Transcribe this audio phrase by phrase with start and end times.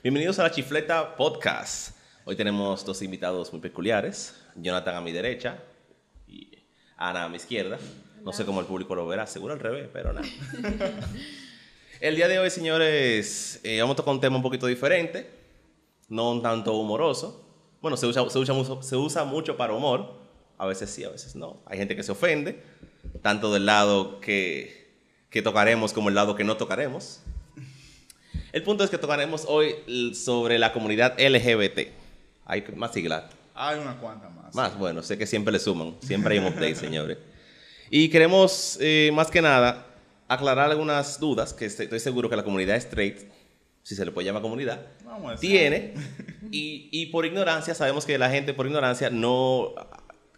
[0.00, 1.96] Bienvenidos a la Chifleta Podcast.
[2.24, 4.40] Hoy tenemos dos invitados muy peculiares.
[4.54, 5.58] Jonathan a mi derecha
[6.28, 6.52] y
[6.96, 7.80] Ana a mi izquierda.
[8.22, 10.24] No sé cómo el público lo verá, seguro al revés, pero nada.
[12.00, 15.28] el día de hoy, señores, eh, vamos a tocar un tema un poquito diferente,
[16.08, 17.44] no un tanto humoroso.
[17.82, 20.14] Bueno, se usa, se usa, mucho, se usa mucho para humor,
[20.58, 21.60] a veces sí, a veces no.
[21.66, 22.62] Hay gente que se ofende,
[23.20, 24.94] tanto del lado que,
[25.28, 27.20] que tocaremos como el lado que no tocaremos.
[28.52, 29.74] El punto es que tocaremos hoy
[30.14, 31.88] sobre la comunidad LGBT.
[32.46, 33.24] Hay más siglas.
[33.54, 34.54] Hay una cuanta más.
[34.54, 35.96] Más, bueno, sé que siempre le suman.
[36.00, 37.18] Siempre hay un update, señores.
[37.90, 39.86] Y queremos, eh, más que nada,
[40.28, 43.18] aclarar algunas dudas que estoy seguro que la comunidad straight,
[43.82, 44.80] si se le puede llamar comunidad,
[45.40, 45.94] tiene.
[46.50, 49.74] Y, y por ignorancia, sabemos que la gente por ignorancia no,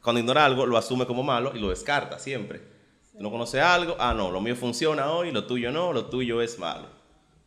[0.02, 2.60] cuando ignora algo, lo asume como malo y lo descarta siempre.
[3.14, 6.58] No conoce algo, ah, no, lo mío funciona hoy, lo tuyo no, lo tuyo es
[6.58, 6.99] malo.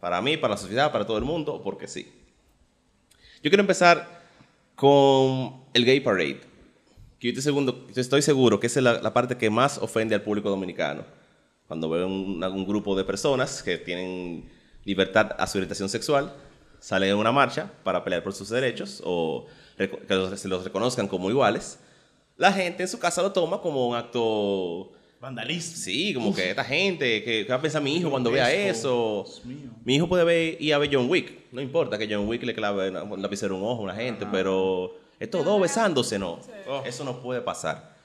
[0.04, 2.12] Para mí, para la sociedad, para todo el mundo, porque sí.
[3.42, 4.06] Yo quiero empezar
[4.76, 6.42] con el Gay Parade.
[7.18, 7.40] Que yo
[7.96, 11.06] estoy, seguro que es la, parte que más ofende al público dominicano.
[11.70, 14.52] Cuando veo un, un grupo de personas que tienen
[14.84, 16.36] libertad a su orientación sexual,
[16.82, 19.46] salen en una marcha para pelear por sus derechos o
[19.78, 21.80] que se los reconozcan como iguales,
[22.36, 24.92] la gente en su casa lo toma como un acto
[25.24, 25.78] Vandalismo.
[25.78, 29.24] Sí, como que esta gente, que, va a pensar mi hijo cuando vea eso.
[29.86, 31.46] Mi hijo puede ver y a ver John Wick.
[31.54, 34.98] No importa que John Wick le clave un lapicero un ojo a una gente, pero
[35.22, 36.42] estos dos besándose, no.
[36.68, 36.84] Oh.
[36.86, 37.96] Eso no puede pasar.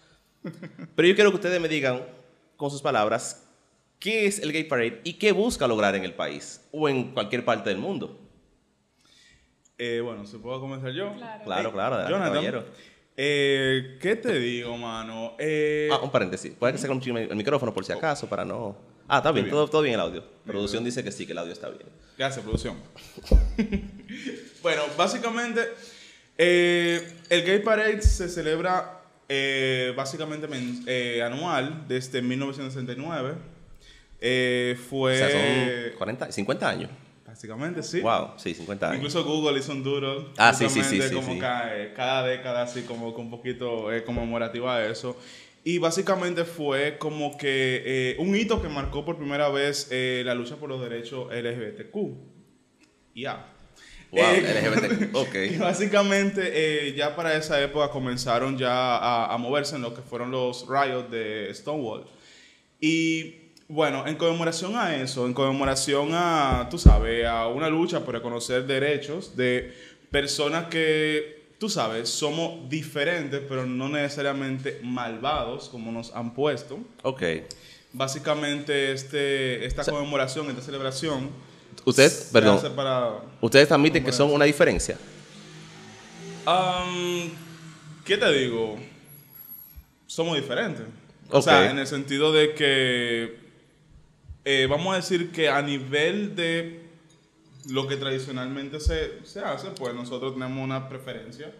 [0.95, 2.03] Pero yo quiero que ustedes me digan,
[2.57, 3.49] con sus palabras,
[3.99, 7.45] qué es el Gay Parade y qué busca lograr en el país o en cualquier
[7.45, 8.17] parte del mundo.
[9.77, 11.13] Eh, bueno, ¿se puedo comenzar yo?
[11.17, 12.65] Claro, claro, claro Jonathan,
[13.21, 15.35] eh, ¿Qué te digo, mano?
[15.41, 16.53] Eh, ah, un paréntesis.
[16.57, 18.77] Puede que se un el micrófono por si acaso, para no.
[19.09, 20.23] Ah, está bien, Todo, todo bien el audio.
[20.47, 21.89] producción dice que sí, que el audio está bien.
[22.17, 22.77] Gracias, producción.
[24.63, 25.63] bueno, básicamente,
[26.37, 30.47] eh, el Gay Parade se celebra eh, básicamente
[31.21, 33.35] anual desde 1969.
[34.89, 35.13] fue.
[35.13, 36.91] O sea, son 40, 50 años.
[37.39, 38.01] Básicamente, sí.
[38.01, 38.97] Wow, sí, 50 años.
[38.97, 40.27] Incluso Google hizo un doodle.
[40.37, 40.99] Ah, sí, sí, sí.
[41.15, 45.17] Como cada, década, así como con un poquito eh, conmemorativa a eso.
[45.63, 50.35] Y básicamente fue como que eh, un hito que marcó por primera vez eh, la
[50.35, 51.97] lucha por los derechos LGBTQ.
[53.15, 53.55] Ya.
[54.11, 55.11] Wow, LGBT.
[55.15, 55.35] Ok.
[55.53, 60.33] Y básicamente ya para esa época comenzaron ya a, a moverse en lo que fueron
[60.33, 62.05] los riots de Stonewall.
[62.81, 68.15] Y bueno, en conmemoración a eso, en conmemoración a, tú sabes, a una lucha por
[68.15, 69.75] reconocer derechos de
[70.11, 76.79] personas que, tú sabes, somos diferentes, pero no necesariamente malvados, como nos han puesto.
[77.03, 77.23] Ok.
[77.93, 81.29] Básicamente, este, esta conmemoración, esta celebración.
[81.85, 82.61] Ustedes, perdón.
[83.43, 84.97] ¿Ustedes admiten que son una diferencia?
[88.05, 88.77] ¿Qué te digo?
[90.07, 90.87] Somos diferentes.
[91.31, 93.48] O sea, en el sentido de que
[94.51, 96.81] eh, vamos a decir que a nivel de
[97.69, 101.53] lo que tradicionalmente se, se hace, pues nosotros tenemos una preferencia.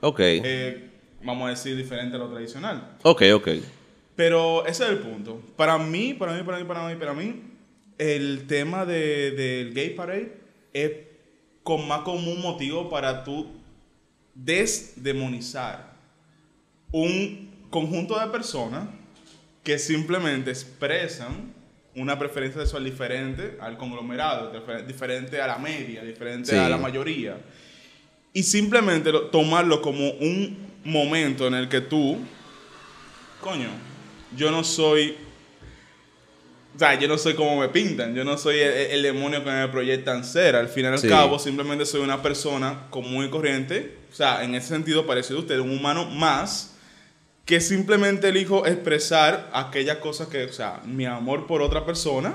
[0.00, 0.20] Ok.
[0.20, 0.88] Eh,
[1.22, 2.96] vamos a decir diferente a lo tradicional.
[3.02, 3.48] Ok, ok.
[4.16, 5.42] Pero ese es el punto.
[5.54, 7.42] Para mí, para mí, para mí, para mí, para mí,
[7.98, 10.40] el tema del de, Gay Parade
[10.72, 10.92] es
[11.62, 13.48] con más como un motivo para tú
[14.34, 15.92] desdemonizar
[16.90, 18.88] un conjunto de personas
[19.62, 21.59] que simplemente expresan
[21.96, 24.52] una preferencia sexual diferente al conglomerado,
[24.86, 27.38] diferente a la media, diferente a la mayoría.
[28.32, 32.18] Y simplemente tomarlo como un momento en el que tú,
[33.40, 33.70] coño,
[34.36, 35.16] yo no soy,
[36.76, 39.66] o sea, yo no soy como me pintan, yo no soy el, demonio que me
[39.68, 40.54] proyectan ser.
[40.54, 44.54] Al fin y al cabo, simplemente soy una persona común y corriente, o sea, en
[44.54, 46.69] ese sentido parecido a usted, un humano más
[47.44, 52.34] que simplemente elijo expresar aquellas cosas que, o sea, mi amor por otra persona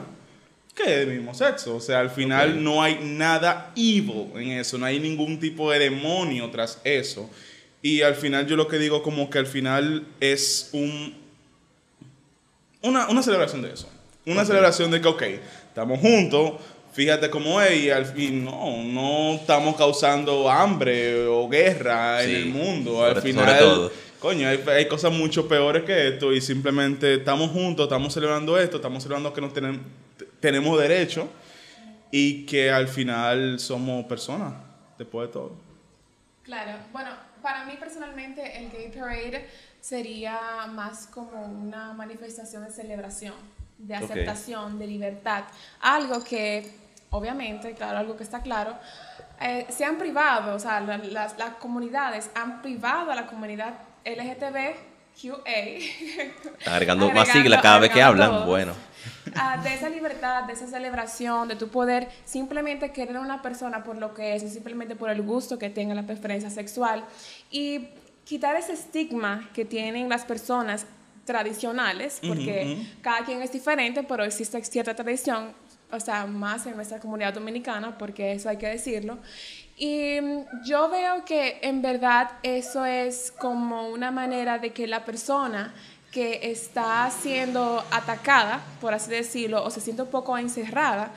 [0.75, 1.77] que es del mismo sexo.
[1.77, 5.79] O sea, al final no hay nada evil en eso, no hay ningún tipo de
[5.79, 7.29] demonio tras eso.
[7.81, 11.15] Y al final yo lo que digo como que al final es un
[12.81, 13.89] una, una celebración de eso.
[14.25, 15.23] Una celebración de que, ok,
[15.67, 16.53] estamos juntos,
[16.93, 22.45] fíjate cómo es y al fin no, no estamos causando hambre o guerra en el
[22.47, 23.03] mundo.
[23.03, 23.91] al final
[24.25, 29.03] coño, hay, cosas mucho peores que esto y simplemente estamos juntos, estamos celebrando esto, estamos
[29.03, 29.81] celebrando que nos tenemos,
[30.39, 31.29] tenemos derecho
[32.09, 34.55] y que al final somos personas,
[34.97, 35.51] después de todo.
[36.41, 37.11] Claro, bueno,
[37.43, 39.47] para mí personalmente el Gay Parade
[39.79, 40.39] sería
[40.73, 43.35] más como una manifestación de celebración,
[43.77, 45.43] de aceptación, de libertad,
[45.81, 46.71] algo que
[47.11, 48.75] obviamente, claro, algo que está claro,
[49.39, 53.75] eh, se han privado, o sea, las, las comunidades han privado a la comunidad
[54.05, 55.81] LGTBQA.
[56.65, 58.73] Agregando, más siglas cada vez que hablan, bueno.
[59.35, 63.83] Ah, de esa libertad, de esa celebración, de tu poder simplemente querer a una persona
[63.83, 67.03] por lo que es, simplemente por el gusto que tenga la preferencia sexual.
[67.49, 67.89] Y
[68.23, 70.85] quitar ese estigma que tienen las personas
[71.25, 75.53] tradicionales, porque cada quien es diferente, pero existe cierta tradición,
[75.91, 79.17] o sea, más en nuestra comunidad dominicana, porque eso hay que decirlo.
[79.77, 80.19] Y
[80.65, 85.73] yo veo que en verdad eso es como una manera de que la persona
[86.11, 91.11] que está siendo atacada, por así decirlo, o se siente un poco encerrada,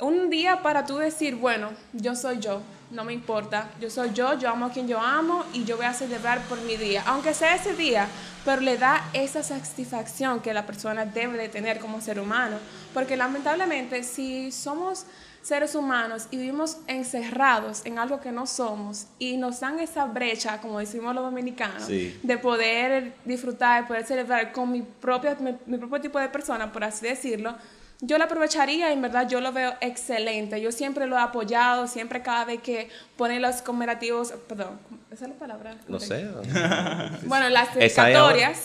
[0.00, 2.60] un día para tú decir, bueno, yo soy yo,
[2.90, 5.86] no me importa, yo soy yo, yo amo a quien yo amo y yo voy
[5.86, 8.08] a celebrar por mi día, aunque sea ese día,
[8.44, 12.58] pero le da esa satisfacción que la persona debe de tener como ser humano,
[12.92, 15.06] porque lamentablemente si somos
[15.46, 20.60] seres humanos y vivimos encerrados en algo que no somos y nos dan esa brecha,
[20.60, 26.00] como decimos los dominicanos, de poder disfrutar, de poder celebrar con mi, propio, mi propio
[26.00, 27.54] tipo de persona, por así decirlo,
[28.00, 30.60] yo lo aprovecharía en verdad yo lo veo excelente.
[30.60, 34.78] Yo siempre lo he apoyado, siempre cada vez que ponen los conmemorativos, perdón,
[35.10, 35.76] ¿esa es la palabra?
[35.88, 36.28] No sé.
[37.24, 38.64] bueno, las dedicatorias,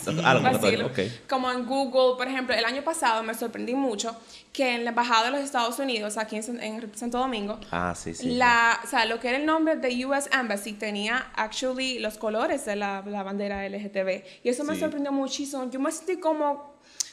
[1.29, 4.15] como en Google, por ejemplo, el año pasado me sorprendí mucho
[4.51, 8.33] que en la Embajada de los Estados Unidos, aquí en, Santo Domingo, ah, sí, sí,
[8.33, 12.65] la, o sea, lo que era el nombre de US Embassy tenía actually los colores
[12.65, 14.23] de la, la bandera LGTB.
[14.43, 15.69] Y eso me sorprendió muchísimo.
[15.69, 16.70] Yo me sentí como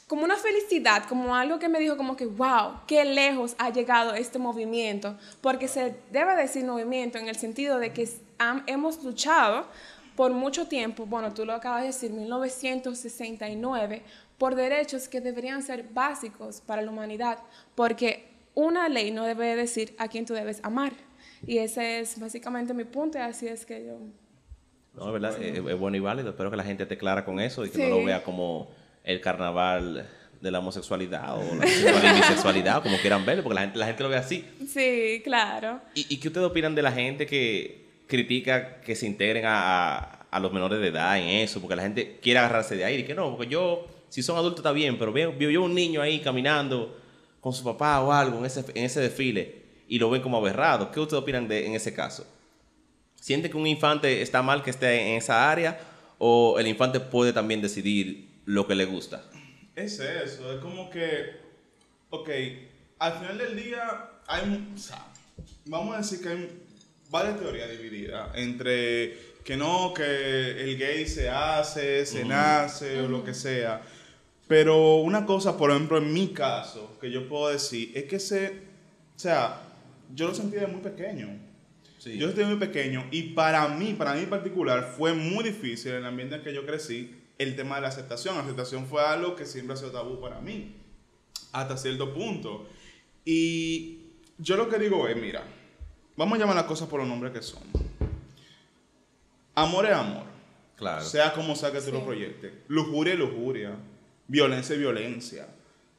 [0.09, 4.15] como una felicidad, como algo que me dijo como que, wow, qué lejos ha llegado
[4.15, 8.09] este movimiento, porque se debe decir movimiento en el sentido de que
[8.67, 9.67] hemos luchado
[10.17, 14.03] por mucho tiempo, bueno, tú lo acabas de decir, 1969,
[14.39, 17.39] por derechos que deberían ser básicos para la humanidad,
[17.75, 20.93] porque una ley no debe decir a quién tú debes amar.
[21.47, 23.99] Y ese es básicamente mi punto, y así es que yo...
[24.95, 27.65] No, es verdad, es, bueno y válido, espero que la gente esté clara con eso
[27.65, 28.71] y que no lo vea como
[29.05, 30.07] el carnaval
[30.41, 34.09] de la homosexualidad o la bisexualidad, como quieran verlo, porque la gente, la gente lo
[34.09, 34.45] ve así.
[34.69, 35.81] Sí, claro.
[35.95, 40.53] ¿Y, qué ustedes opinan de la gente que critica que se integren a, a, los
[40.53, 41.61] menores de edad en eso?
[41.61, 44.61] Porque la gente quiere agarrarse de ahí y que no, porque yo, si son adultos
[44.61, 46.97] está bien, pero veo, veo yo un niño ahí caminando
[47.41, 50.91] con su papá o algo en ese, en ese desfile y lo ven como aberrado.
[50.93, 52.27] ¿Qué ustedes opinan de, en ese caso?
[53.17, 55.81] ¿Siente que un infante está mal que esté en esa área
[56.19, 59.23] o el infante puede también decidir lo que le gusta.
[59.77, 61.37] Es eso, es como que,
[62.09, 62.31] ok,
[62.99, 65.05] al final del día hay, o sea,
[65.67, 66.49] vamos a decir que hay
[67.11, 73.23] varias teorías divididas entre que no, que el gay se hace, se nace o lo
[73.23, 73.83] que sea.
[74.47, 78.49] Pero una cosa, por ejemplo, en mi caso, que yo puedo decir, es que se,
[79.15, 79.61] o sea,
[80.15, 81.39] yo lo sentí de muy pequeño.
[81.99, 82.17] Sí.
[82.17, 85.93] Yo lo sentí muy pequeño y para mí, para mí en particular, fue muy difícil
[85.93, 88.35] en el ambiente en que yo crecí el tema de la aceptación.
[88.35, 90.75] La aceptación fue algo que siempre ha sido tabú para mí,
[91.53, 92.67] hasta cierto punto.
[93.25, 94.01] Y
[94.39, 95.45] yo lo que digo es, mira,
[96.17, 97.63] vamos a llamar las cosas por los nombres que son.
[99.55, 100.25] Amor es amor.
[100.77, 101.05] Claro.
[101.05, 102.53] Sea como sea que tú lo proyectes.
[102.69, 103.77] Lujuria es lujuria.
[104.29, 105.49] Violencia es violencia.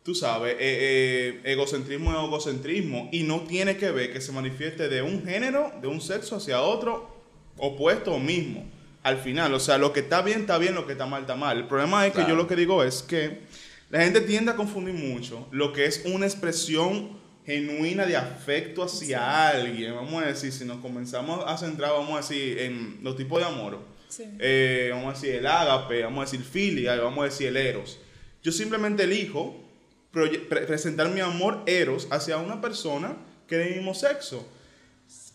[0.04, 3.10] Tú sabes, eh, eh, egocentrismo es egocentrismo.
[3.12, 6.62] Y no tiene que ver que se manifieste de un género, de un sexo hacia
[6.62, 7.14] otro,
[7.58, 8.64] opuesto o mismo
[9.04, 9.54] al final.
[9.54, 11.58] O sea, lo que está bien está bien, lo que está mal está mal.
[11.58, 13.42] El problema es que yo lo que digo es que
[13.90, 19.50] la gente tiende a confundir mucho lo que es una expresión genuina de afecto hacia
[19.50, 19.96] alguien.
[19.96, 23.48] Vamos a decir, si nos comenzamos a centrar, vamos a decir, en los tipos de
[23.48, 23.80] amor.
[24.40, 28.00] Eh, vamos a decir el ágape, vamos a decir filia, vamos a decir el eros.
[28.44, 29.64] Yo simplemente elijo
[30.12, 34.48] presentar mi amor eros hacia una persona que es del mismo sexo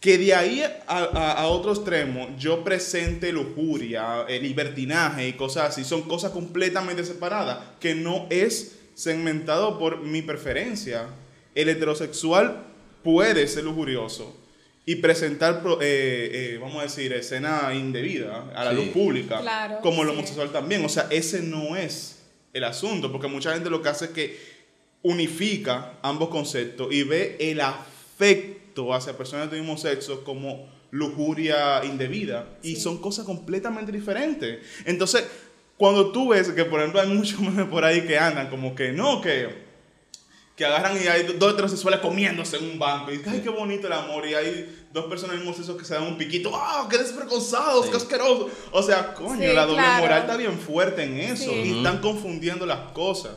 [0.04, 6.02] que de ahí a, otro extremo yo presente lujuria, el libertinaje y cosas así, son
[6.02, 11.06] cosas completamente separadas, que no es segmentado por mi preferencia.
[11.54, 12.66] El heterosexual
[13.02, 14.36] puede ser lujurioso
[14.84, 20.10] y presentar, eh, eh, vamos a decir, escena indebida a la luz pública, como el
[20.10, 20.84] homosexual también.
[20.84, 24.38] O sea, ese no es el asunto, porque mucha gente lo que hace es que
[25.00, 32.58] unifica ambos conceptos y ve el afecto hacia personas del mismo sexo como lujuria indebida.
[32.62, 34.64] Y son cosas completamente diferentes.
[34.84, 35.24] Entonces,
[35.76, 37.38] cuando tú ves que, por ejemplo, hay muchos
[37.70, 39.48] por ahí que andan como que no, que,
[40.56, 43.12] que agarran y hay dos heterosexuales comiéndose en un banco.
[43.12, 44.26] Y ay, qué bonito el amor.
[44.26, 46.50] Y hay dos personas del mismo sexo que se dan un piquito.
[46.54, 47.86] ¡Ah, qué desvergonzados!
[47.86, 48.50] ¡Qué asqueroso!
[48.70, 51.50] O sea, coño, la doble moral está bien fuerte en eso.
[51.52, 53.32] Y están confundiendo las cosas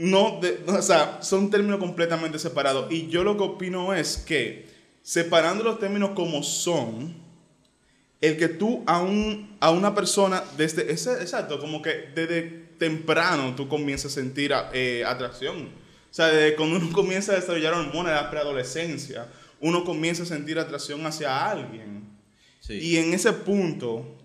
[0.00, 2.90] no, o sea, son términos completamente separados.
[2.90, 4.66] Y yo lo que opino es que
[5.02, 7.14] separando los términos como son,
[8.22, 12.44] el que tú a, un, a una persona desde ese, exacto, como que desde
[12.78, 15.66] temprano tú comienzas a sentir eh, atracción.
[15.66, 19.28] O sea, desde cuando uno comienza a desarrollar hormonas de la preadolescencia,
[19.60, 22.08] uno comienza a sentir atracción hacia alguien.
[22.70, 24.16] Y en ese punto,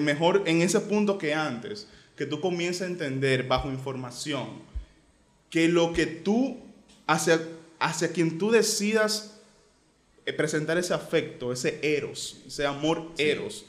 [0.00, 4.68] mejor en ese punto que antes, que tú comiences a entender bajo información
[5.50, 6.58] que lo que tú,
[7.06, 7.40] hacia,
[7.78, 9.40] hacia quien tú decidas
[10.26, 13.64] eh, presentar ese afecto, ese eros, ese amor eros,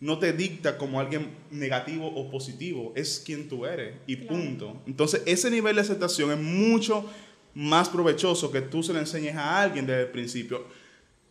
[0.00, 4.82] no te dicta como alguien negativo o positivo, es quien tú eres y punto.
[4.86, 7.08] Entonces, ese nivel de aceptación es mucho
[7.54, 10.66] más provechoso que tú se lo enseñes a alguien desde el principio,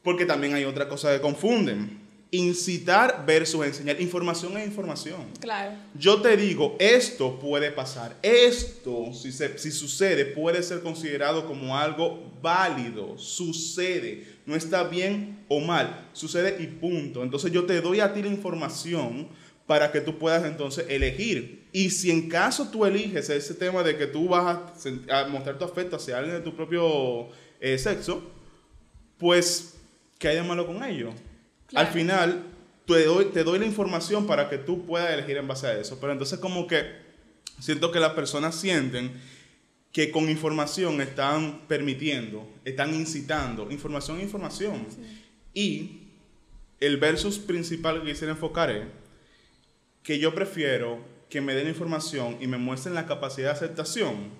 [0.01, 2.02] porque también hay otra cosa que confunden
[2.33, 4.01] incitar versus enseñar.
[4.01, 5.27] Información es información.
[5.39, 5.73] Claro.
[5.93, 8.17] Yo te digo, esto puede pasar.
[8.23, 13.17] Esto, si, si sucede, puede ser considerado como algo válido.
[13.19, 14.25] Sucede.
[14.47, 16.09] No está bien o mal.
[16.13, 17.21] Sucede y punto.
[17.21, 19.29] Entonces yo te doy a ti la información
[19.67, 21.67] para que tú puedas entonces elegir.
[21.71, 25.65] Y si en caso tú eliges ese tema de que tú vas a, mostrar tu
[25.65, 28.23] afecto hacia alguien de tu propio eh, sexo,
[29.19, 29.75] pues,
[30.17, 31.13] ¿qué hay de malo con ello?
[31.73, 32.43] Al final,
[32.85, 35.99] te doy, te doy la información para que tú puedas elegir en base a eso.
[35.99, 36.83] Pero entonces como que
[37.59, 39.11] siento que las personas sienten
[39.91, 43.69] que con información están permitiendo, están incitando.
[43.71, 44.87] Información información.
[45.53, 46.01] Y
[46.79, 48.85] el versus principal que quisiera enfocar es
[50.01, 50.99] que yo prefiero
[51.29, 54.31] que me den información y me muestren la capacidad de aceptación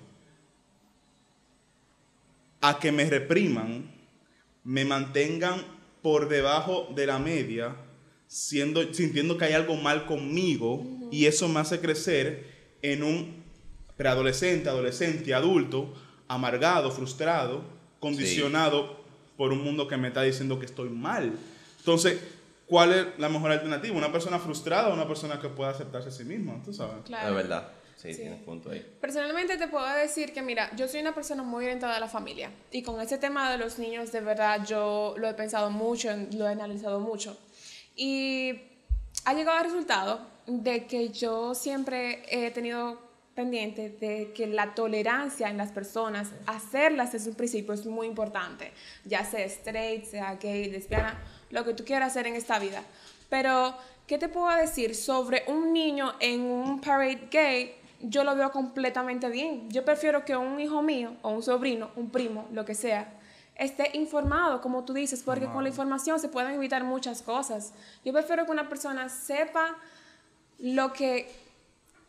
[2.60, 3.90] a que me repriman,
[4.64, 5.73] me mantengan
[6.04, 7.76] por debajo de la media,
[8.26, 13.42] siendo, sintiendo que hay algo mal conmigo y eso me hace crecer en un
[13.96, 15.94] preadolescente, adolescente, adulto,
[16.28, 17.64] amargado, frustrado,
[18.00, 19.02] condicionado
[19.38, 21.32] por un mundo que me está diciendo que estoy mal.
[21.78, 22.20] Entonces,
[22.66, 23.96] ¿cuál es la mejor alternativa?
[23.96, 26.62] ¿Una persona frustrada o una persona que pueda aceptarse a sí misma?
[26.62, 26.96] ¿Tú sabes?
[27.06, 27.30] Claro.
[27.30, 27.68] Es verdad.
[28.04, 28.84] Sí, tienes punto ahí.
[29.00, 32.50] Personalmente te puedo decir que, mira, yo soy una persona muy orientada a la familia
[32.70, 36.46] y con ese tema de los niños, de verdad, yo lo he pensado mucho, lo
[36.46, 37.38] he analizado mucho.
[37.96, 38.60] Y
[39.24, 42.98] ha llegado al resultado de que yo siempre he tenido
[43.34, 48.70] pendiente de que la tolerancia en las personas, hacerlas desde un principio es muy importante,
[49.06, 51.18] ya sea straight, sea gay, lesbiana,
[51.50, 52.84] lo que tú quieras hacer en esta vida.
[53.30, 53.74] Pero,
[54.06, 57.76] ¿qué te puedo decir sobre un niño en un parade gay?
[58.08, 59.70] Yo lo veo completamente bien.
[59.70, 63.12] Yo prefiero que un hijo mío o un sobrino, un primo, lo que sea,
[63.56, 67.72] esté informado, como tú dices, porque con la información se pueden evitar muchas cosas.
[68.04, 69.76] Yo prefiero que una persona sepa
[70.58, 71.44] lo que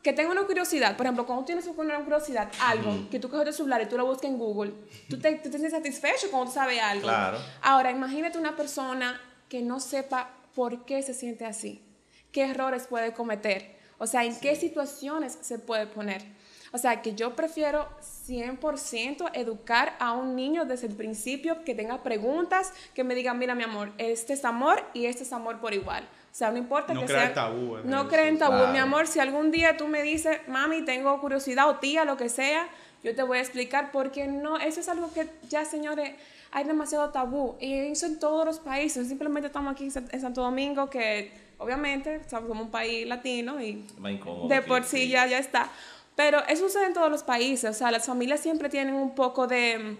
[0.05, 3.53] que tenga una curiosidad, por ejemplo, cuando tienes una curiosidad, algo, que tú coges tu
[3.53, 4.71] celular y tú lo buscas en Google,
[5.09, 7.07] tú te, tú te sientes satisfecho cuando tú sabes algo.
[7.07, 7.39] Claro.
[7.63, 11.83] Ahora, imagínate una persona que no sepa por qué se siente así,
[12.31, 13.74] qué errores puede cometer.
[13.97, 16.23] O sea, ¿en qué situaciones se puede poner?
[16.71, 17.87] O sea, que yo prefiero
[18.27, 23.55] 100% educar a un niño desde el principio, que tenga preguntas, que me diga, mira
[23.55, 26.03] mi amor, este es amor y este es amor por igual.
[26.03, 27.33] O sea, no importa no que sea...
[27.33, 28.67] Tabú no creen tabú.
[28.73, 32.27] Mi amor, si algún día tú me dices, mami, tengo curiosidad o tía, lo que
[32.27, 32.67] sea,
[33.05, 36.11] yo te voy a explicar porque no, eso es algo que ya, señores,
[36.51, 37.55] hay demasiado tabú.
[37.61, 39.07] Y eso en todos los países.
[39.07, 43.85] Simplemente estamos aquí en Santo Domingo que obviamente, somos un país latino y
[44.47, 45.69] de por sí, Ya, ya está.
[46.15, 49.47] Pero eso sucede en todos los países, o sea, las familias siempre tienen un poco
[49.47, 49.97] de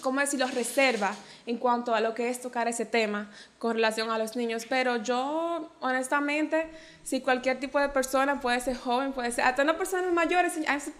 [0.00, 1.14] ¿cómo decirlo?, reserva
[1.46, 4.66] en cuanto a lo que es tocar ese tema con relación a los niños.
[4.68, 6.70] Pero yo, honestamente,
[7.02, 10.54] si cualquier tipo de persona, puede ser joven, puede ser, hasta no personas mayores,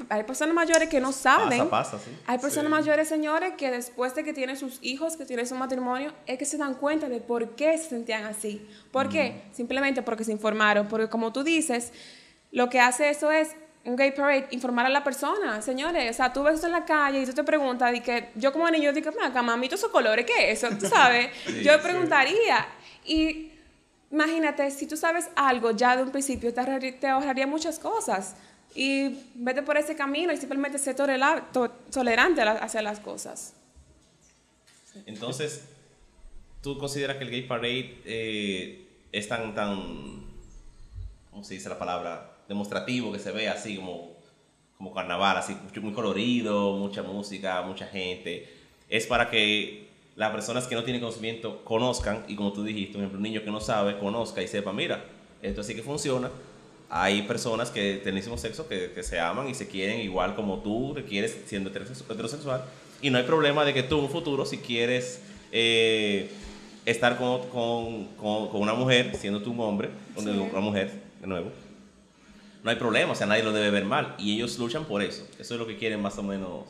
[0.08, 1.68] hay, personas mayores que no saben.
[1.68, 2.10] Pasa, pasa, sí.
[2.26, 6.12] Hay personas mayores, señores, que después de que tienen sus hijos, que tienen su matrimonio,
[6.26, 8.66] es que se dan cuenta de por qué se sentían así.
[8.90, 9.42] ¿Por qué?
[9.52, 10.88] Simplemente porque se informaron.
[10.88, 11.92] Porque como tú dices,
[12.50, 13.50] lo que hace eso es
[13.84, 16.84] un gay parade, informar a la persona, señores, o sea, tú ves esto en la
[16.84, 20.26] calle y tú te preguntas, y que yo como niño digo, acá, mami, esos colores,
[20.26, 20.76] ¿qué es eso?
[20.76, 21.30] Tú sabes,
[21.62, 22.66] yo preguntaría.
[23.04, 23.52] Y
[24.10, 28.36] imagínate, si tú sabes algo ya de un principio, te, te ahorraría muchas cosas.
[28.74, 33.54] Y vete por ese camino y simplemente sé tolerante hacia las cosas.
[35.06, 35.64] Entonces,
[36.62, 40.27] ¿tú consideras que el gay parade eh, es tan, tan,
[41.38, 42.34] ¿cómo se dice la palabra?
[42.48, 44.16] demostrativo que se ve así como,
[44.76, 48.48] como carnaval, así muy colorido, mucha música, mucha gente.
[48.88, 53.02] Es para que las personas que no tienen conocimiento conozcan y como tú dijiste, por
[53.02, 55.04] ejemplo, un niño que no sabe, conozca y sepa, mira,
[55.42, 56.28] esto sí que funciona.
[56.90, 60.58] Hay personas que tienen mismo sexo que, que, se aman y se quieren igual como
[60.58, 62.64] tú te quieres siendo heterosexual
[63.00, 65.20] y no hay problema de que tú en un futuro si quieres
[65.52, 66.32] eh,
[66.86, 70.28] estar con, con, con, con una mujer, siendo tú un hombre, Sí.
[70.30, 71.52] una mujer, de nuevo.
[72.62, 74.14] No hay problema, o sea, nadie lo debe ver mal.
[74.18, 75.26] Y ellos luchan por eso.
[75.38, 76.64] Eso es lo que quieren más o menos.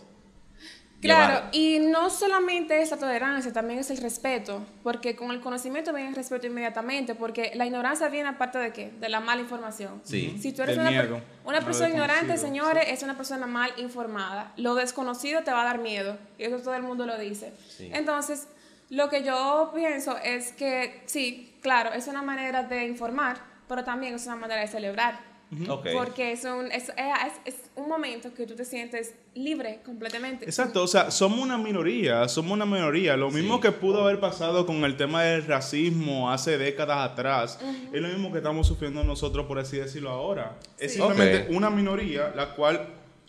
[1.00, 1.50] Claro, llevar.
[1.52, 6.16] y no solamente esa tolerancia, también es el respeto, porque con el conocimiento viene el
[6.16, 8.90] respeto inmediatamente, porque la ignorancia viene aparte de qué?
[8.98, 10.00] De la mala información.
[10.02, 10.36] Sí.
[10.40, 14.52] Si tú eres una, miedo, una persona ignorante, señores, es una persona mal informada.
[14.56, 17.52] Lo desconocido te va a dar miedo, y eso todo el mundo lo dice.
[17.68, 17.90] Sí.
[17.94, 18.48] Entonces,
[18.90, 23.38] lo que yo pienso es que sí, claro, es una manera de informar,
[23.68, 25.20] pero también es una manera de celebrar.
[25.66, 25.86] Ok.
[25.94, 30.44] Porque es un, es, es- es un momento que tú te sientes libre completamente.
[30.44, 33.16] Exacto, o sea, somos una minoría, somos una minoría.
[33.16, 33.62] Lo mismo Sí.
[33.62, 37.58] que pudo haber pasado con el tema del racismo hace décadas atrás,
[37.92, 40.58] es lo mismo que estamos sufriendo nosotros, por así decirlo, ahora.
[40.78, 40.98] Es Sí.
[40.98, 41.56] simplemente Ok.
[41.56, 42.86] una minoría, la cual,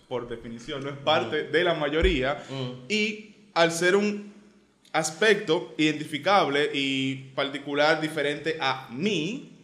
[0.09, 2.71] por definición, no es parte de la mayoría, Mm.
[2.91, 4.33] y al ser un
[4.91, 9.55] aspecto identificable y particular diferente a mí,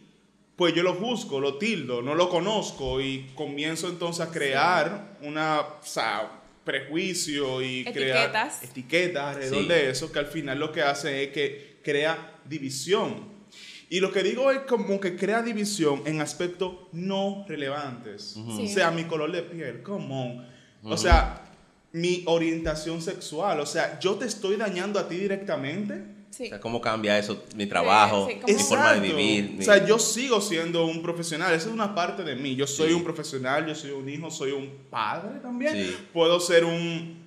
[0.56, 5.60] pues yo lo juzgo, lo tildo, no lo conozco y comienzo entonces a crear una,
[5.60, 6.30] o sea,
[6.64, 8.62] prejuicio y crear Etiquetas.
[8.62, 9.68] etiquetas alrededor Sí.
[9.68, 13.36] de eso que al final lo que hace es que crea división.
[13.88, 18.32] Y lo que digo es como que crea división en aspectos no relevantes.
[18.34, 18.64] Sí.
[18.64, 20.46] O sea, mi color de piel, come on.
[20.90, 21.42] O sea,
[21.92, 23.60] mi orientación sexual.
[23.60, 26.02] O sea, yo te estoy dañando a ti directamente.
[26.36, 26.46] Sí.
[26.46, 27.44] O sea, ¿cómo cambia eso?
[27.54, 29.50] Mi trabajo, sí, mi ¿cómo- forma de vivir.
[29.52, 31.54] mi- O sea, yo sigo siendo un profesional.
[31.54, 32.54] Esa es una parte de mí.
[32.56, 32.94] Yo soy Sí.
[32.94, 35.72] un profesional, yo soy un hijo, soy un padre también.
[35.74, 35.96] Sí.
[36.12, 37.24] Puedo ser un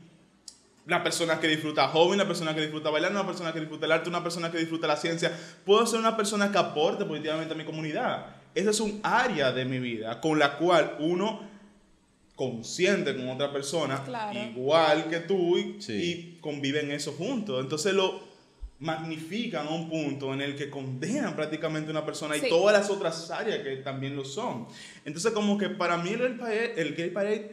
[0.86, 3.92] una persona que disfruta hobby, una persona que disfruta bailar, una persona que disfruta el
[3.92, 5.32] arte, una persona que disfruta la ciencia.
[5.64, 8.26] Puedo ser una persona que aporte positivamente a mi comunidad.
[8.56, 11.48] Esa es un área de mi vida con la cual uno
[12.36, 14.40] consciente con otra persona Claro.
[14.40, 15.94] igual que tú y, Sí.
[15.94, 17.62] y conviven eso juntos.
[17.62, 18.20] Entonces lo
[18.80, 22.46] magnifican a un punto en el que condenan prácticamente a una persona Sí.
[22.46, 24.68] y todas las otras áreas que también lo son.
[25.06, 27.52] Entonces como que para mí el, Gay Parade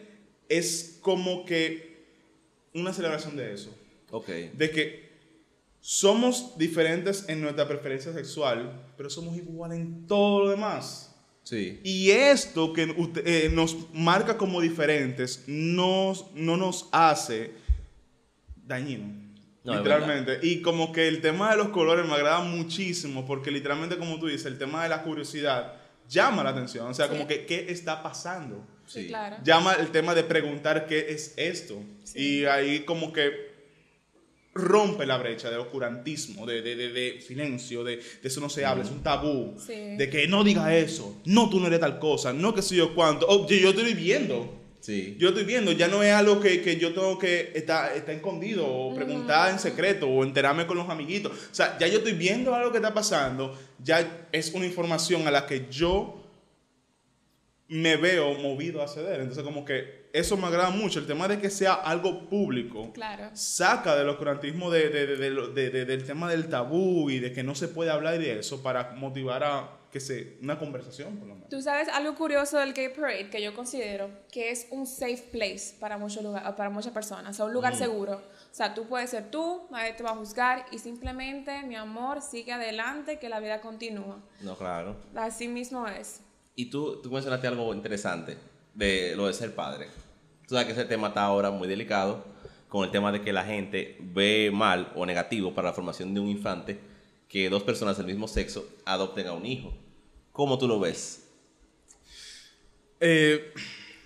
[0.48, 1.96] es como que
[2.74, 3.74] una celebración de eso.
[4.12, 4.28] Ok.
[4.28, 5.06] De que
[5.80, 11.12] somos diferentes en nuestra preferencia sexual, pero somos igual en todo lo demás.
[11.42, 11.80] Sí.
[11.84, 17.52] Y esto que usted- eh, nos marca como diferentes nos, no nos hace
[18.64, 19.25] dañino.
[19.66, 20.38] No, literalmente.
[20.42, 24.26] Y como que el tema de los colores me agrada muchísimo porque literalmente como tú
[24.28, 25.74] dices, el tema de la curiosidad
[26.08, 26.86] llama la atención.
[26.86, 27.12] O sea, Sí.
[27.12, 28.64] como que qué está pasando.
[28.86, 29.36] Sí, claro.
[29.42, 31.82] Llama el tema de preguntar qué es esto.
[32.04, 32.40] Sí.
[32.40, 33.56] Y ahí como que
[34.54, 38.64] rompe la brecha de oscurantismo, de, de, de, de silencio, de, de eso no se
[38.64, 39.54] habla, es un tabú.
[39.58, 39.74] Sí.
[39.96, 42.94] De que no diga eso, no tú no eres tal cosa, no que sé yo
[42.94, 43.26] cuánto.
[43.28, 44.54] Oh, yo, yo estoy viendo,
[44.86, 45.16] Sí.
[45.18, 48.64] yo estoy viendo, ya no es algo que, que yo tengo que estar está escondido
[48.68, 51.32] o preguntar en secreto o enterarme con los amiguitos.
[51.32, 55.32] O sea, ya yo estoy viendo algo que está pasando, ya es una información a
[55.32, 56.22] la que yo
[57.68, 59.18] me veo movido a ceder.
[59.20, 62.92] Entonces como que eso me agrada mucho, el tema de que sea algo público.
[62.92, 63.30] Claro.
[63.34, 67.18] Saca del oscurantismo de, de- de- de lo- de- de- del tema del tabú y
[67.18, 71.16] de que no se puede hablar de eso para motivar a que se una conversación
[71.16, 71.48] por lo menos.
[71.48, 75.74] Tú sabes algo curioso del Gay Parade que yo considero que es un safe place
[75.80, 78.16] para muchos lugar, para muchas personas, o sea, un lugar seguro.
[78.16, 82.20] O sea, tú puedes ser tú, nadie te va a juzgar y simplemente, mi amor,
[82.20, 84.20] sigue adelante, que la vida continúa.
[84.42, 84.96] No, claro.
[85.14, 86.20] Así mismo es.
[86.54, 88.36] Y tú, tú mencionaste algo interesante
[88.74, 89.86] de lo de ser padre.
[90.46, 92.22] Tú sabes que ese tema está ahora muy delicado
[92.68, 96.20] con el tema de que la gente ve mal o negativo para la formación de
[96.20, 96.78] un infante
[97.30, 99.72] que dos personas del mismo sexo adopten a un hijo.
[100.36, 101.26] ¿Cómo tú lo ves?
[103.00, 103.54] Eh,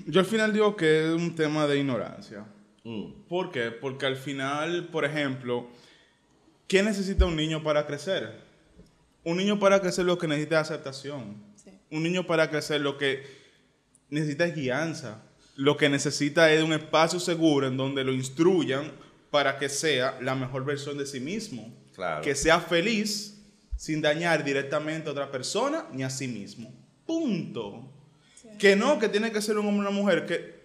[0.07, 2.47] yo al final digo que es un tema de ignorancia.
[2.85, 3.73] Mm, ¿Por qué?
[3.73, 5.69] Porque al final, por ejemplo,
[6.69, 8.45] ¿qué necesita un niño para crecer?
[9.25, 11.43] Un niño para crecer lo que necesita es aceptación.
[11.57, 11.73] Sí.
[11.91, 13.25] Un niño para crecer lo que
[14.09, 15.25] necesita es guianza.
[15.57, 18.93] Lo que necesita es un espacio seguro en donde lo instruyan
[19.33, 21.75] para que sea la mejor versión de sí mismo.
[21.93, 22.23] Claro.
[22.23, 23.40] Que sea feliz
[23.81, 26.71] sin dañar directamente a otra persona ni a sí mismo.
[27.07, 27.91] Punto.
[28.59, 30.27] Que no, que tiene que ser un hombre o una mujer.
[30.27, 30.61] Que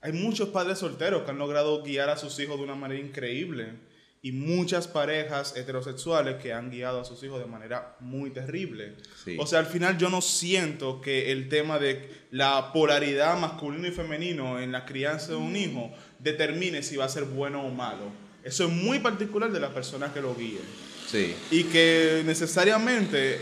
[0.00, 3.74] hay muchos padres solteros que han logrado guiar a sus hijos de una manera increíble.
[4.20, 8.96] Y muchas parejas heterosexuales que han guiado a sus hijos de manera muy terrible.
[9.24, 9.36] Sí.
[9.38, 13.92] O sea, al final yo no siento que el tema de la polaridad masculino y
[13.92, 18.10] femenino en la crianza de un hijo determine si va a ser bueno o malo.
[18.42, 20.58] Eso es muy particular de la persona que lo guíe.
[21.06, 21.34] Sí.
[21.50, 23.38] Y que necesariamente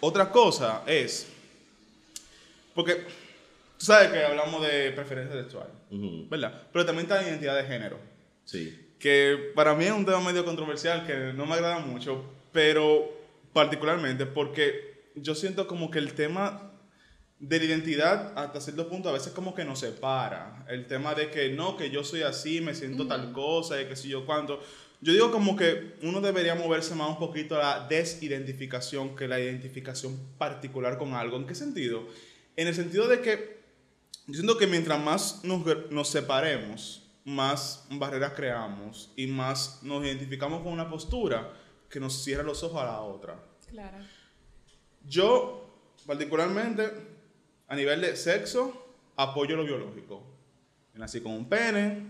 [0.00, 1.26] otra cosa es,
[2.74, 2.94] porque
[3.78, 5.68] tú sabes que hablamos de preferencia sexual,
[6.30, 6.62] ¿verdad?
[6.72, 7.98] Pero también está la identidad de género,
[8.44, 8.78] Sí.
[8.98, 13.10] que para mí es un tema medio controversial que no me agrada mucho, pero
[13.52, 16.70] particularmente porque yo siento como que el tema
[17.38, 20.64] de la identidad hasta cierto punto a veces como que nos separa.
[20.68, 23.96] El tema de que no, que yo soy así, me siento tal cosa y que
[23.96, 24.60] si yo cuánto.
[25.02, 29.40] Yo digo como que uno debería moverse más un poquito a la desidentificación que la
[29.40, 31.36] identificación particular con algo.
[31.36, 32.06] ¿En qué sentido?
[32.54, 33.62] En el sentido de que
[34.28, 40.62] yo siento que mientras más nos, nos separemos, más barreras creamos y más nos identificamos
[40.62, 41.52] con una postura
[41.90, 43.44] que nos cierra los ojos a la otra.
[43.68, 43.98] Claro.
[45.04, 45.68] Yo,
[46.06, 46.90] particularmente,
[47.66, 48.86] a nivel de sexo,
[49.16, 50.22] apoyo lo biológico.
[50.94, 52.06] Nací con un pene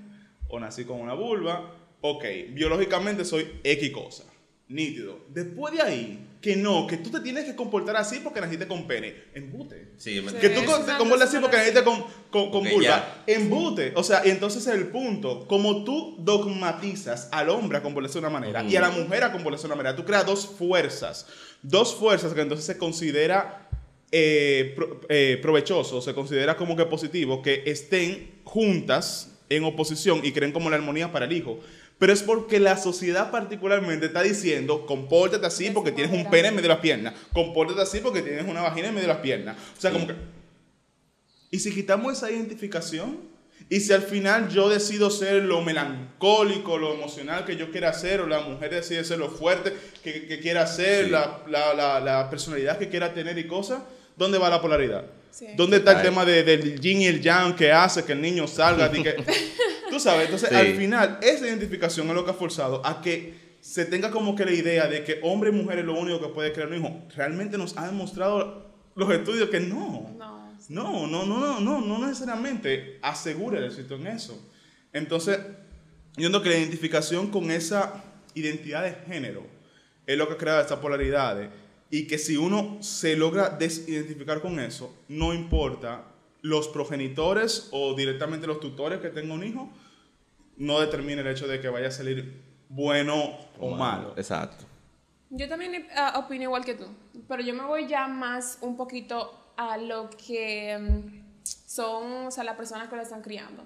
[0.48, 1.74] o nací con una vulva.
[2.02, 4.24] Ok, biológicamente soy X cosa
[4.72, 5.20] nítido.
[5.28, 8.86] Después de ahí, que no, que tú te tienes que comportar así porque naciste con
[8.86, 9.14] pene.
[9.34, 9.92] Embute.
[9.96, 13.22] Sí, Que tú te comportas así porque naciste con, con, con vulva.
[13.26, 13.92] Embute.
[13.94, 15.46] O sea, y entonces es el punto.
[15.46, 19.32] Como tú dogmatizas al hombre a comportarse de una manera y a la mujer a
[19.32, 21.26] comportarse de una manera, tú creas dos fuerzas.
[21.62, 23.68] Dos fuerzas que entonces se considera
[24.10, 24.74] eh,
[25.08, 30.70] eh, provechoso, se considera como que positivo, que estén juntas en oposición y creen como
[30.70, 31.60] la armonía para el hijo
[32.02, 36.56] pero es porque la sociedad particularmente está diciendo, compórtate así porque tienes un pene en
[36.56, 39.56] medio de las piernas, compórtate así porque tienes una vagina en medio de las piernas.
[39.78, 40.16] O sea, como que...
[41.52, 43.20] Y si quitamos esa identificación,
[43.68, 48.20] y si al final yo decido ser lo melancólico, lo emocional que yo quiera ser,
[48.20, 53.38] o la mujer decide ser lo fuerte que, quiera ser, la, personalidad que quiera tener
[53.38, 53.80] y cosas,
[54.16, 55.04] ¿dónde va la polaridad?
[55.56, 58.90] ¿Dónde está el tema del yin y el yang que hace que el niño salga?
[58.90, 59.24] que,
[59.92, 63.84] Tú sabes, entonces al final esa identificación es lo que ha forzado a que se
[63.84, 66.50] tenga como que la idea de que hombre y mujer es lo único que puede
[66.50, 67.02] crear un hijo.
[67.14, 70.16] Realmente nos han demostrado los estudios que no.
[70.70, 74.42] No, no, no, no, no, no, necesariamente asegura el éxito en eso.
[74.94, 78.02] Entonces, yo entiendo que la identificación con esa
[78.32, 79.46] identidad de género
[80.06, 81.50] es lo que crea estas polaridades
[81.90, 86.11] y que si uno se logra desidentificar con eso, no importa
[86.42, 89.70] los progenitores o directamente los tutores que tengan un hijo,
[90.56, 94.12] no determina el hecho de que vaya a salir bueno o, malo.
[94.16, 94.64] Exacto.
[95.30, 96.84] Yo también uh, opino igual que tú,
[97.26, 102.44] pero yo me voy ya más un poquito a lo que mm, son, o sea,
[102.44, 103.64] las personas que lo están criando.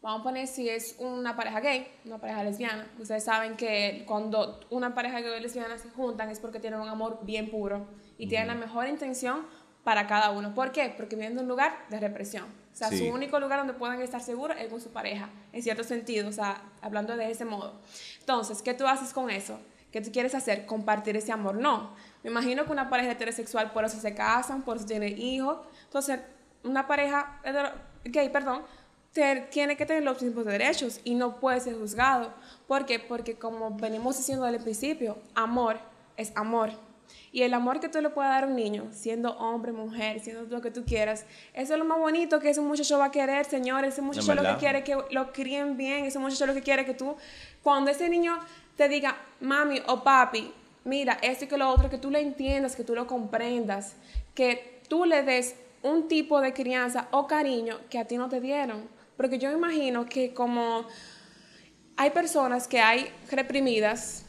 [0.00, 2.88] Vamos a poner si es una pareja gay, una pareja lesbiana.
[3.00, 6.88] Ustedes saben que cuando una pareja gay y lesbiana se juntan es porque tienen un
[6.88, 7.84] amor bien puro
[8.16, 9.44] y tienen la mejor intención
[9.88, 10.54] para cada uno.
[10.54, 10.92] ¿Por qué?
[10.94, 12.44] Porque viven de un lugar de represión.
[12.44, 15.82] O sea, su único lugar donde puedan estar seguros es con su pareja, en cierto
[15.82, 17.72] sentido, o sea, hablando de ese modo.
[18.20, 19.58] Entonces, ¿qué tú haces con eso?
[19.90, 20.66] ¿Qué tú quieres hacer?
[20.66, 21.54] Compartir ese amor.
[21.54, 21.94] No.
[22.22, 25.66] Me imagino que una pareja heterosexual por eso se casan, por eso tienen hijos.
[25.84, 26.20] Entonces,
[26.64, 27.40] una pareja
[28.04, 28.64] gay, perdón,
[29.14, 32.34] tiene que tener los mismos derechos y no puede ser juzgado.
[32.66, 32.98] ¿Por qué?
[32.98, 35.78] Porque como venimos diciendo desde el principio, amor
[36.18, 36.72] es amor.
[37.32, 40.44] Y el amor que tú le puedas dar a un niño, siendo hombre, mujer, siendo
[40.44, 43.44] lo que tú quieras, eso es lo más bonito que ese muchacho va a querer,
[43.44, 43.84] señor.
[43.84, 46.94] Ese muchacho lo que quiere que lo críen bien, ese muchacho lo que quiere que
[46.94, 47.16] tú,
[47.62, 48.38] cuando ese niño
[48.76, 50.52] te diga, mami o papi,
[50.84, 53.96] mira, esto y que lo otro, que tú le entiendas, que tú lo comprendas,
[54.34, 58.40] que tú le des un tipo de crianza o cariño que a ti no te
[58.40, 58.88] dieron.
[59.16, 60.86] Porque yo imagino que como
[61.96, 64.24] hay personas que hay reprimidas,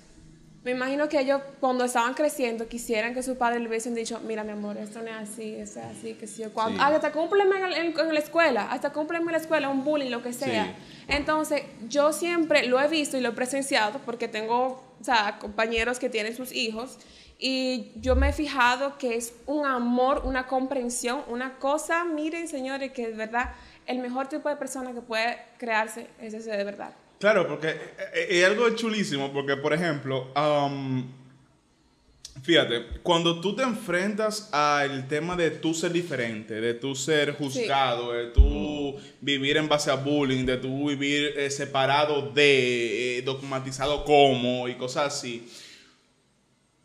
[0.64, 4.44] me imagino que ellos cuando estaban creciendo quisieran que su padre le hubiesen dicho, mira
[4.44, 6.82] mi amor, esto no es así, esto es así, que si yo cuando...
[6.84, 10.76] Hasta cúmpleme en, la escuela, hasta cúmpleme en la escuela, un bullying, lo que sea.
[11.08, 15.98] Entonces, yo siempre lo he visto y lo he presenciado porque tengo, o sea, compañeros
[15.98, 16.98] que tienen sus hijos
[17.38, 22.92] y yo me he fijado que es un amor, una comprensión, una cosa, miren señores,
[22.92, 23.52] que de verdad
[23.86, 26.94] el mejor tipo de persona que puede crearse es ese de verdad.
[27.20, 27.78] Claro, porque eh,
[28.14, 30.32] eh, es algo chulísimo, porque por ejemplo,
[32.42, 38.14] fíjate, cuando tú te enfrentas al tema de tú ser diferente, de tú ser juzgado,
[38.14, 44.70] de tú vivir en base a bullying, de tú vivir eh, separado de, dogmatizado como
[44.70, 45.50] y cosas así,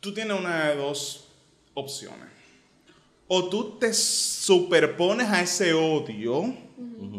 [0.01, 1.29] tú tienes una de dos
[1.73, 2.27] opciones.
[3.27, 6.53] O tú te superpones a ese odio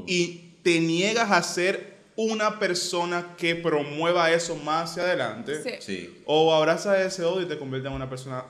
[0.07, 5.81] y te niegas a ser una persona que promueva eso más hacia adelante.
[5.81, 6.23] Sí.
[6.25, 8.45] O abraza ese odio y te convierte en una persona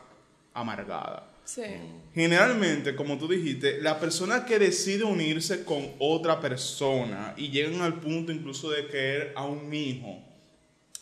[0.55, 1.29] amargada.
[1.45, 1.63] Sí.
[2.15, 8.01] Generalmente, como tú dijiste, la persona que decide unirse con otra persona y llegan al
[8.01, 10.19] punto incluso de querer a un hijo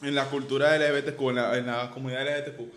[0.03, 2.73] en la cultura LGBTQ, en la, en la comunidad LGBTQ,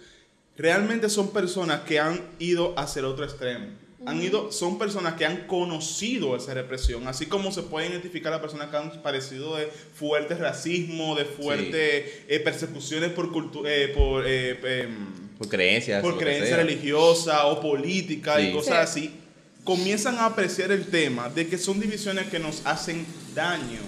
[0.57, 5.25] realmente son personas que han ido hacia el otro extremo han ido, son personas que
[5.25, 9.65] han conocido esa represión, así como se puede identificar a personas que han padecido de
[9.65, 13.31] fuerte racismo, de fuertes eh, persecuciones por,
[13.65, 19.15] eh, por, eh, em, por creencias, por creencia religiosa o política y cosas así,
[19.63, 23.81] comienzan a apreciar el tema de que son divisiones que nos hacen daño.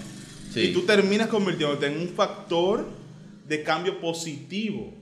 [0.54, 2.88] Y tú terminas convirtiéndote en un factor
[3.46, 4.92] de cambio positivo.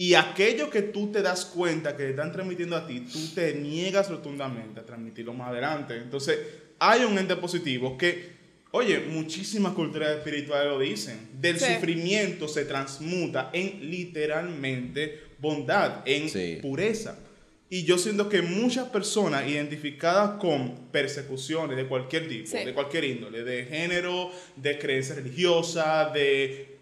[0.00, 3.52] Y aquello que tú te das cuenta que te están transmitiendo a ti, tú te
[3.52, 5.94] niegas rotundamente a transmitirlo más adelante.
[5.94, 6.38] Entonces,
[6.78, 8.30] hay un ente positivo que,
[8.70, 11.28] oye, muchísimas culturas espirituales lo dicen.
[11.38, 17.18] Del sufrimiento se transmuta en literalmente bondad, en pureza.
[17.68, 23.44] Y yo siento que muchas personas identificadas con persecuciones de cualquier tipo, de cualquier índole,
[23.44, 26.78] de género, de creencia religiosa, de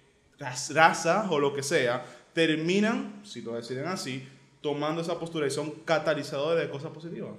[0.70, 2.04] raza o lo que sea,
[2.38, 4.22] terminan, si lo deciden así,
[4.60, 7.32] tomando esa postura y son catalizadores de cosas positivas.